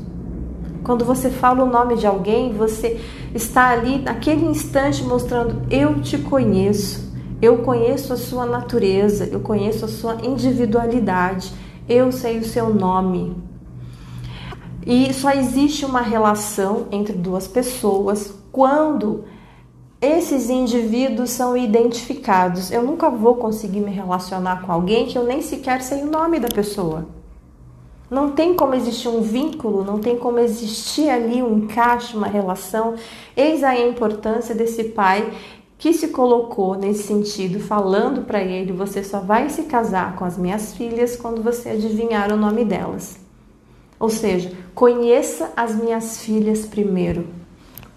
Quando 0.84 1.04
você 1.04 1.28
fala 1.28 1.64
o 1.64 1.68
nome 1.68 1.96
de 1.96 2.06
alguém, 2.06 2.52
você 2.52 3.00
está 3.34 3.70
ali 3.70 3.98
naquele 3.98 4.46
instante 4.46 5.02
mostrando: 5.02 5.60
eu 5.72 6.00
te 6.00 6.18
conheço, 6.18 7.12
eu 7.42 7.58
conheço 7.58 8.12
a 8.12 8.16
sua 8.16 8.46
natureza, 8.46 9.28
eu 9.28 9.40
conheço 9.40 9.84
a 9.84 9.88
sua 9.88 10.18
individualidade, 10.22 11.52
eu 11.88 12.12
sei 12.12 12.38
o 12.38 12.44
seu 12.44 12.72
nome. 12.72 13.36
E 14.86 15.12
só 15.12 15.32
existe 15.32 15.84
uma 15.84 16.00
relação 16.00 16.86
entre 16.92 17.12
duas 17.12 17.48
pessoas 17.48 18.32
quando 18.52 19.24
esses 20.00 20.48
indivíduos 20.48 21.30
são 21.30 21.56
identificados. 21.56 22.70
Eu 22.70 22.82
nunca 22.82 23.10
vou 23.10 23.34
conseguir 23.34 23.80
me 23.80 23.90
relacionar 23.90 24.62
com 24.62 24.70
alguém 24.70 25.06
que 25.06 25.18
eu 25.18 25.24
nem 25.24 25.42
sequer 25.42 25.82
sei 25.82 26.02
o 26.02 26.10
nome 26.10 26.38
da 26.38 26.48
pessoa. 26.48 27.06
Não 28.08 28.30
tem 28.30 28.54
como 28.54 28.74
existir 28.74 29.08
um 29.08 29.20
vínculo, 29.20 29.84
não 29.84 29.98
tem 29.98 30.16
como 30.16 30.38
existir 30.38 31.10
ali 31.10 31.42
um 31.42 31.58
encaixe, 31.58 32.16
uma 32.16 32.28
relação. 32.28 32.94
Eis 33.36 33.62
aí 33.62 33.82
a 33.82 33.88
importância 33.88 34.54
desse 34.54 34.84
pai 34.84 35.30
que 35.76 35.92
se 35.92 36.08
colocou 36.08 36.74
nesse 36.74 37.02
sentido, 37.02 37.60
falando 37.60 38.22
para 38.22 38.40
ele: 38.42 38.72
você 38.72 39.02
só 39.02 39.20
vai 39.20 39.50
se 39.50 39.64
casar 39.64 40.16
com 40.16 40.24
as 40.24 40.38
minhas 40.38 40.74
filhas 40.74 41.16
quando 41.16 41.42
você 41.42 41.70
adivinhar 41.70 42.32
o 42.32 42.36
nome 42.36 42.64
delas. 42.64 43.18
Ou 44.00 44.08
seja, 44.08 44.52
conheça 44.74 45.52
as 45.56 45.74
minhas 45.74 46.20
filhas 46.20 46.64
primeiro. 46.64 47.26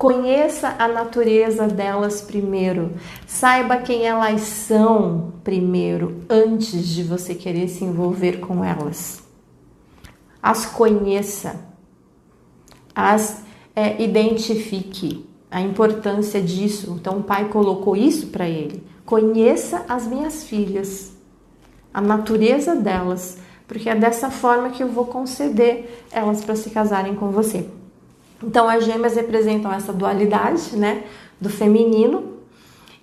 Conheça 0.01 0.75
a 0.79 0.87
natureza 0.87 1.67
delas 1.67 2.21
primeiro. 2.21 2.93
Saiba 3.27 3.77
quem 3.77 4.07
elas 4.07 4.41
são 4.41 5.33
primeiro, 5.43 6.23
antes 6.27 6.87
de 6.87 7.03
você 7.03 7.35
querer 7.35 7.67
se 7.67 7.83
envolver 7.83 8.39
com 8.39 8.65
elas 8.65 9.21
as 10.41 10.65
conheça, 10.65 11.55
as 12.95 13.43
é, 13.75 14.01
identifique 14.01 15.29
a 15.49 15.61
importância 15.61 16.41
disso. 16.41 16.97
Então 16.99 17.19
o 17.19 17.23
pai 17.23 17.49
colocou 17.49 17.95
isso 17.95 18.27
para 18.27 18.49
ele. 18.49 18.83
Conheça 19.05 19.85
as 19.87 20.07
minhas 20.07 20.43
filhas, 20.43 21.13
a 21.93 22.01
natureza 22.01 22.75
delas, 22.75 23.37
porque 23.67 23.89
é 23.89 23.95
dessa 23.95 24.31
forma 24.31 24.71
que 24.71 24.81
eu 24.81 24.87
vou 24.87 25.05
conceder 25.05 26.05
elas 26.11 26.43
para 26.43 26.55
se 26.55 26.69
casarem 26.69 27.15
com 27.15 27.29
você. 27.29 27.69
Então 28.43 28.67
as 28.67 28.83
gêmeas 28.83 29.15
representam 29.15 29.71
essa 29.71 29.93
dualidade, 29.93 30.75
né, 30.75 31.03
do 31.39 31.49
feminino 31.49 32.37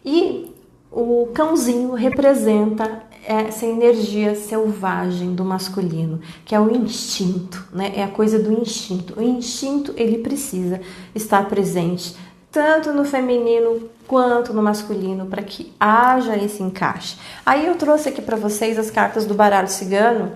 e 0.05 0.53
o 0.91 1.29
cãozinho 1.35 1.93
representa 1.95 3.03
essa 3.27 3.67
energia 3.67 4.35
selvagem 4.35 5.35
do 5.35 5.45
masculino, 5.45 6.21
que 6.47 6.55
é 6.55 6.61
o 6.61 6.75
instinto, 6.75 7.63
né? 7.71 7.93
É 7.95 8.03
a 8.03 8.09
coisa 8.09 8.39
do 8.39 8.51
instinto. 8.51 9.21
O 9.21 9.23
instinto 9.23 9.93
ele 9.97 10.19
precisa 10.19 10.81
estar 11.15 11.47
presente 11.47 12.17
tanto 12.51 12.93
no 12.93 13.05
feminino 13.05 13.83
quanto 14.07 14.55
no 14.55 14.63
masculino 14.63 15.27
para 15.27 15.43
que 15.43 15.73
haja 15.79 16.37
esse 16.37 16.63
encaixe. 16.63 17.19
Aí 17.45 17.67
eu 17.67 17.77
trouxe 17.77 18.09
aqui 18.09 18.23
para 18.23 18.37
vocês 18.37 18.79
as 18.79 18.91
cartas 18.91 19.27
do 19.27 19.35
baralho 19.35 19.69
cigano. 19.69 20.33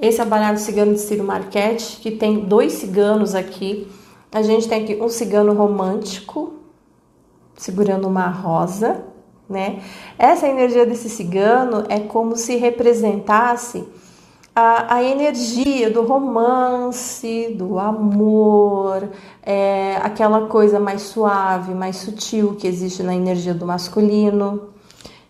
Esse 0.00 0.20
é 0.20 0.24
o 0.24 0.28
baralho 0.28 0.58
cigano 0.58 0.94
de 0.94 1.00
Ciro 1.00 1.24
Marchetti, 1.24 1.96
que 1.96 2.12
tem 2.12 2.44
dois 2.44 2.74
ciganos 2.74 3.34
aqui. 3.34 3.88
A 4.32 4.42
gente 4.42 4.68
tem 4.68 4.82
aqui 4.82 4.98
um 5.00 5.08
cigano 5.08 5.54
romântico 5.54 6.54
segurando 7.56 8.06
uma 8.06 8.28
rosa 8.28 9.04
né? 9.48 9.80
Essa 10.18 10.48
energia 10.48 10.84
desse 10.84 11.08
cigano 11.08 11.84
é 11.88 12.00
como 12.00 12.36
se 12.36 12.56
representasse 12.56 13.84
a, 14.54 14.96
a 14.96 15.04
energia 15.04 15.88
do 15.90 16.02
romance, 16.02 17.54
do 17.56 17.78
amor, 17.78 19.08
é, 19.42 19.96
aquela 20.02 20.46
coisa 20.46 20.80
mais 20.80 21.02
suave, 21.02 21.74
mais 21.74 21.96
sutil 21.96 22.56
que 22.56 22.66
existe 22.66 23.02
na 23.02 23.14
energia 23.14 23.54
do 23.54 23.66
masculino. 23.66 24.70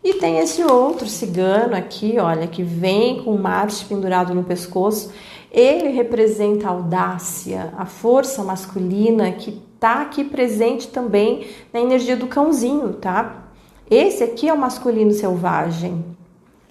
E 0.03 0.15
tem 0.15 0.38
esse 0.38 0.62
outro 0.62 1.09
cigano 1.09 1.75
aqui, 1.75 2.17
olha, 2.19 2.47
que 2.47 2.62
vem 2.62 3.23
com 3.25 3.37
Marte 3.37 3.85
pendurado 3.85 4.33
no 4.35 4.45
pescoço. 4.45 5.11
Ele 5.50 5.88
representa 5.88 6.67
a 6.67 6.71
audácia, 6.71 7.73
a 7.76 7.87
força 7.87 8.43
masculina 8.43 9.31
que 9.33 9.62
está 9.75 10.03
aqui 10.03 10.25
presente 10.25 10.88
também 10.88 11.47
na 11.73 11.81
energia 11.81 12.17
do 12.17 12.26
cãozinho, 12.26 12.95
tá? 12.95 13.45
Esse 13.91 14.25
aqui 14.25 14.49
é 14.49 14.53
o 14.53 14.59
masculino 14.59 15.12
selvagem. 15.12 16.05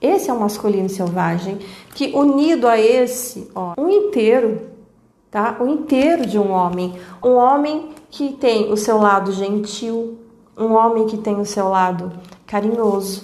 Esse 0.01 0.29
é 0.29 0.34
o 0.34 0.39
masculino 0.39 0.89
selvagem 0.89 1.60
que 1.94 2.12
unido 2.13 2.67
a 2.67 2.79
esse, 2.79 3.50
ó, 3.55 3.74
um 3.77 3.89
inteiro, 3.89 4.62
tá? 5.32 5.58
O 5.60 5.67
inteiro 5.67 6.25
de 6.25 6.38
um 6.38 6.51
homem, 6.51 6.94
um 7.24 7.36
homem 7.36 7.89
que 8.10 8.34
tem 8.34 8.72
o 8.72 8.77
seu 8.77 8.98
lado 8.98 9.32
gentil, 9.32 10.20
um 10.58 10.74
homem 10.74 11.05
que 11.05 11.17
tem 11.17 11.39
o 11.39 11.46
seu 11.46 11.70
lado 11.70 12.12
carinhoso, 12.46 13.24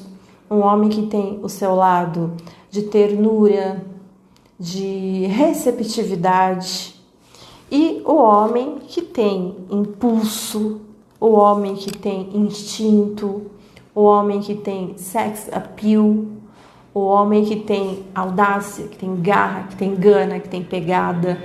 um 0.50 0.60
homem 0.60 0.90
que 0.90 1.08
tem 1.08 1.40
o 1.44 1.50
seu 1.50 1.76
lado 1.76 2.32
de 2.70 2.84
ternura, 2.84 3.82
de 4.62 5.26
receptividade, 5.26 6.94
e 7.72 8.04
o 8.06 8.14
homem 8.14 8.78
que 8.88 9.02
tem 9.02 9.56
impulso, 9.72 10.82
o 11.20 11.32
homem 11.32 11.74
que 11.74 11.92
tem 11.92 12.30
instinto, 12.36 13.50
o 13.96 14.04
homem 14.04 14.40
que 14.40 14.54
tem 14.54 14.96
sex 14.98 15.50
appeal, 15.52 16.26
o 16.94 17.00
homem 17.00 17.44
que 17.44 17.56
tem 17.56 18.04
audácia, 18.14 18.88
que 18.88 18.98
tem 18.98 19.16
garra, 19.16 19.64
que 19.64 19.76
tem 19.78 19.96
gana, 19.96 20.40
que 20.40 20.48
tem 20.48 20.62
pegada. 20.62 21.42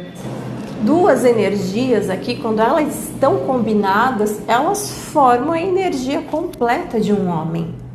Duas 0.82 1.24
energias 1.24 2.10
aqui, 2.10 2.36
quando 2.36 2.60
elas 2.60 3.08
estão 3.12 3.46
combinadas, 3.46 4.42
elas 4.46 4.90
formam 4.90 5.52
a 5.52 5.60
energia 5.60 6.20
completa 6.20 7.00
de 7.00 7.14
um 7.14 7.30
homem. 7.30 7.85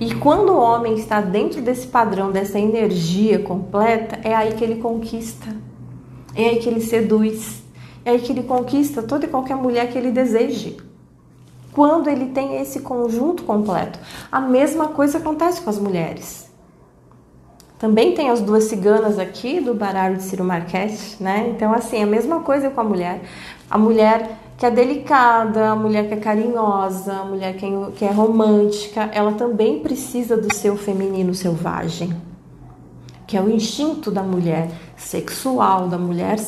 E 0.00 0.14
quando 0.14 0.50
o 0.50 0.58
homem 0.58 0.94
está 0.94 1.20
dentro 1.20 1.60
desse 1.60 1.86
padrão, 1.86 2.32
dessa 2.32 2.58
energia 2.58 3.38
completa, 3.38 4.18
é 4.26 4.34
aí 4.34 4.54
que 4.54 4.64
ele 4.64 4.80
conquista, 4.80 5.54
é 6.34 6.48
aí 6.48 6.58
que 6.58 6.70
ele 6.70 6.80
seduz, 6.80 7.62
é 8.02 8.12
aí 8.12 8.18
que 8.18 8.32
ele 8.32 8.44
conquista 8.44 9.02
toda 9.02 9.26
e 9.26 9.28
qualquer 9.28 9.56
mulher 9.56 9.92
que 9.92 9.98
ele 9.98 10.10
deseje. 10.10 10.78
Quando 11.70 12.08
ele 12.08 12.30
tem 12.30 12.56
esse 12.60 12.80
conjunto 12.80 13.42
completo. 13.44 13.98
A 14.32 14.40
mesma 14.40 14.88
coisa 14.88 15.18
acontece 15.18 15.60
com 15.60 15.68
as 15.68 15.78
mulheres. 15.78 16.50
Também 17.78 18.14
tem 18.14 18.30
as 18.30 18.40
duas 18.40 18.64
ciganas 18.64 19.18
aqui 19.18 19.60
do 19.60 19.74
baralho 19.74 20.16
de 20.16 20.22
Ciro 20.22 20.44
Marquete, 20.44 21.22
né? 21.22 21.52
Então, 21.54 21.72
assim, 21.72 22.02
a 22.02 22.06
mesma 22.06 22.40
coisa 22.40 22.70
com 22.70 22.80
a 22.80 22.84
mulher. 22.84 23.20
A 23.70 23.78
mulher 23.78 24.39
que 24.60 24.66
é 24.66 24.70
delicada, 24.70 25.70
a 25.70 25.74
mulher 25.74 26.06
que 26.06 26.12
é 26.12 26.18
carinhosa, 26.18 27.14
a 27.14 27.24
mulher 27.24 27.56
que 27.56 28.04
é 28.04 28.10
romântica, 28.10 29.08
ela 29.10 29.32
também 29.32 29.78
precisa 29.78 30.36
do 30.36 30.54
seu 30.54 30.76
feminino 30.76 31.34
selvagem, 31.34 32.14
que 33.26 33.38
é 33.38 33.40
o 33.40 33.48
instinto 33.48 34.10
da 34.10 34.22
mulher 34.22 34.70
sexual, 34.98 35.88
da 35.88 35.96
mulher 35.96 36.38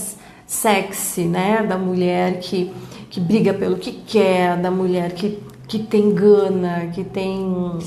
sexy, 0.47 1.23
né? 1.23 1.62
Da 1.62 1.78
mulher 1.78 2.38
que, 2.40 2.71
que 3.09 3.19
briga 3.19 3.54
pelo 3.54 3.78
que 3.78 3.92
quer, 3.92 4.59
da 4.59 4.71
mulher 4.71 5.12
que 5.12 5.42
que 5.66 5.78
tem 5.78 6.12
gana, 6.12 6.90
que 6.92 7.02
tem 7.02 7.38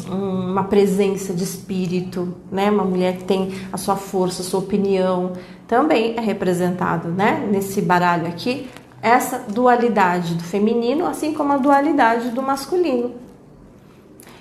uma 0.09 0.63
presença 0.63 1.35
de 1.35 1.43
espírito, 1.43 2.33
né? 2.51 2.71
Uma 2.71 2.83
mulher 2.83 3.17
que 3.17 3.25
tem 3.25 3.53
a 3.71 3.77
sua 3.77 3.95
força, 3.95 4.41
a 4.41 4.45
sua 4.45 4.59
opinião, 4.59 5.33
também 5.67 6.15
é 6.17 6.19
representado, 6.19 7.09
né? 7.09 7.47
Nesse 7.51 7.83
baralho 7.83 8.25
aqui, 8.25 8.67
essa 9.05 9.37
dualidade 9.37 10.33
do 10.33 10.43
feminino, 10.43 11.05
assim 11.05 11.31
como 11.31 11.53
a 11.53 11.57
dualidade 11.57 12.31
do 12.31 12.41
masculino. 12.41 13.13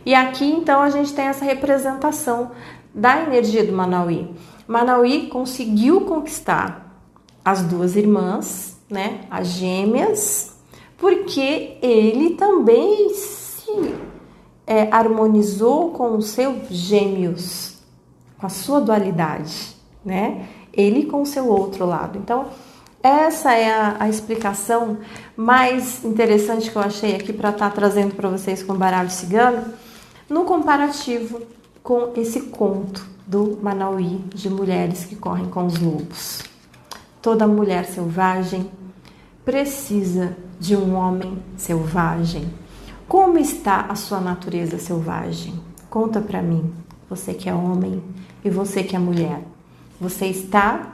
E 0.07 0.15
aqui 0.15 0.51
então 0.51 0.81
a 0.81 0.89
gente 0.89 1.13
tem 1.13 1.27
essa 1.27 1.45
representação 1.45 2.53
da 2.95 3.23
energia 3.23 3.63
do 3.63 3.73
Manauí. 3.73 4.31
Manauí 4.67 5.27
conseguiu 5.27 6.03
conquistar 6.03 6.99
as 7.45 7.63
duas 7.63 7.95
irmãs, 7.95 8.79
né? 8.89 9.21
As 9.31 9.49
gêmeas 9.49 10.55
porque 10.97 11.77
ele 11.83 12.31
também 12.31 13.11
se 13.11 13.95
é, 14.67 14.89
harmonizou 14.91 15.91
com 15.91 16.17
os 16.17 16.29
seus 16.29 16.69
gêmeos, 16.71 17.77
com 18.39 18.47
a 18.47 18.49
sua 18.49 18.81
dualidade, 18.81 19.77
né? 20.03 20.49
Ele 20.73 21.05
com 21.05 21.21
o 21.21 21.27
seu 21.27 21.47
outro 21.49 21.85
lado. 21.85 22.19
Então, 22.19 22.47
essa 23.05 23.53
é 23.53 23.71
a, 23.71 23.97
a 24.01 24.09
explicação 24.09 24.97
mais 25.37 26.03
interessante 26.03 26.71
que 26.71 26.77
eu 26.77 26.81
achei 26.81 27.15
aqui 27.15 27.35
para 27.35 27.51
estar 27.51 27.69
tá 27.69 27.75
trazendo 27.75 28.15
para 28.15 28.31
vocês 28.31 28.63
com 28.63 28.73
o 28.73 28.79
baralho 28.79 29.11
cigano, 29.11 29.75
no 30.27 30.45
comparativo 30.45 31.43
com 31.83 32.15
esse 32.17 32.41
conto 32.45 33.07
do 33.27 33.59
Manauí 33.63 34.25
de 34.35 34.49
mulheres 34.49 35.05
que 35.05 35.17
correm 35.17 35.51
com 35.51 35.67
os 35.67 35.79
lobos. 35.79 36.43
Toda 37.21 37.47
mulher 37.47 37.85
selvagem 37.85 38.71
precisa 39.45 40.35
de 40.59 40.75
um 40.75 40.95
homem 40.95 41.43
selvagem. 41.59 42.51
Como 43.07 43.37
está 43.37 43.83
a 43.83 43.95
sua 43.97 44.19
natureza 44.19 44.79
selvagem? 44.79 45.61
Conta 45.91 46.23
para 46.23 46.41
mim, 46.41 46.73
você 47.09 47.35
que 47.35 47.51
é 47.51 47.55
homem 47.55 48.03
e 48.43 48.49
você 48.49 48.83
que 48.83 48.97
é 48.97 48.99
mulher. 48.99 49.43
Você 50.01 50.25
está 50.27 50.94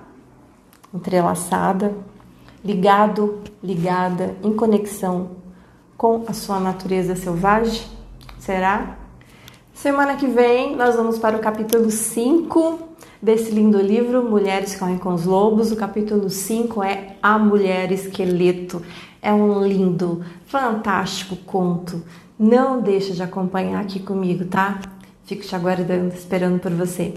entrelaçada, 0.95 1.95
ligado, 2.65 3.41
ligada, 3.63 4.37
em 4.43 4.53
conexão 4.53 5.31
com 5.97 6.25
a 6.27 6.33
sua 6.33 6.59
natureza 6.59 7.15
selvagem? 7.15 7.83
Será? 8.39 8.99
Semana 9.75 10.17
que 10.17 10.27
vem 10.27 10.77
nós 10.77 10.95
vamos 10.95 11.19
para 11.19 11.37
o 11.37 11.41
capítulo 11.41 11.91
5 11.91 12.79
desse 13.21 13.51
lindo 13.51 13.81
livro, 13.81 14.23
Mulheres 14.29 14.77
Correm 14.77 14.99
com 14.99 15.15
os 15.15 15.25
Lobos. 15.25 15.73
O 15.73 15.77
capítulo 15.77 16.29
5 16.29 16.83
é 16.83 17.17
A 17.23 17.39
Mulher 17.39 17.93
Esqueleto. 17.93 18.83
É 19.23 19.33
um 19.33 19.67
lindo, 19.67 20.25
fantástico 20.47 21.37
conto. 21.37 22.03
Não 22.39 22.81
deixa 22.81 23.13
de 23.13 23.23
acompanhar 23.23 23.81
aqui 23.83 24.01
comigo, 24.01 24.47
tá? 24.47 24.81
Fico 25.25 25.43
te 25.43 25.55
aguardando, 25.55 26.15
esperando 26.15 26.59
por 26.59 26.73
você. 26.73 27.15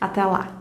Até 0.00 0.24
lá! 0.24 0.53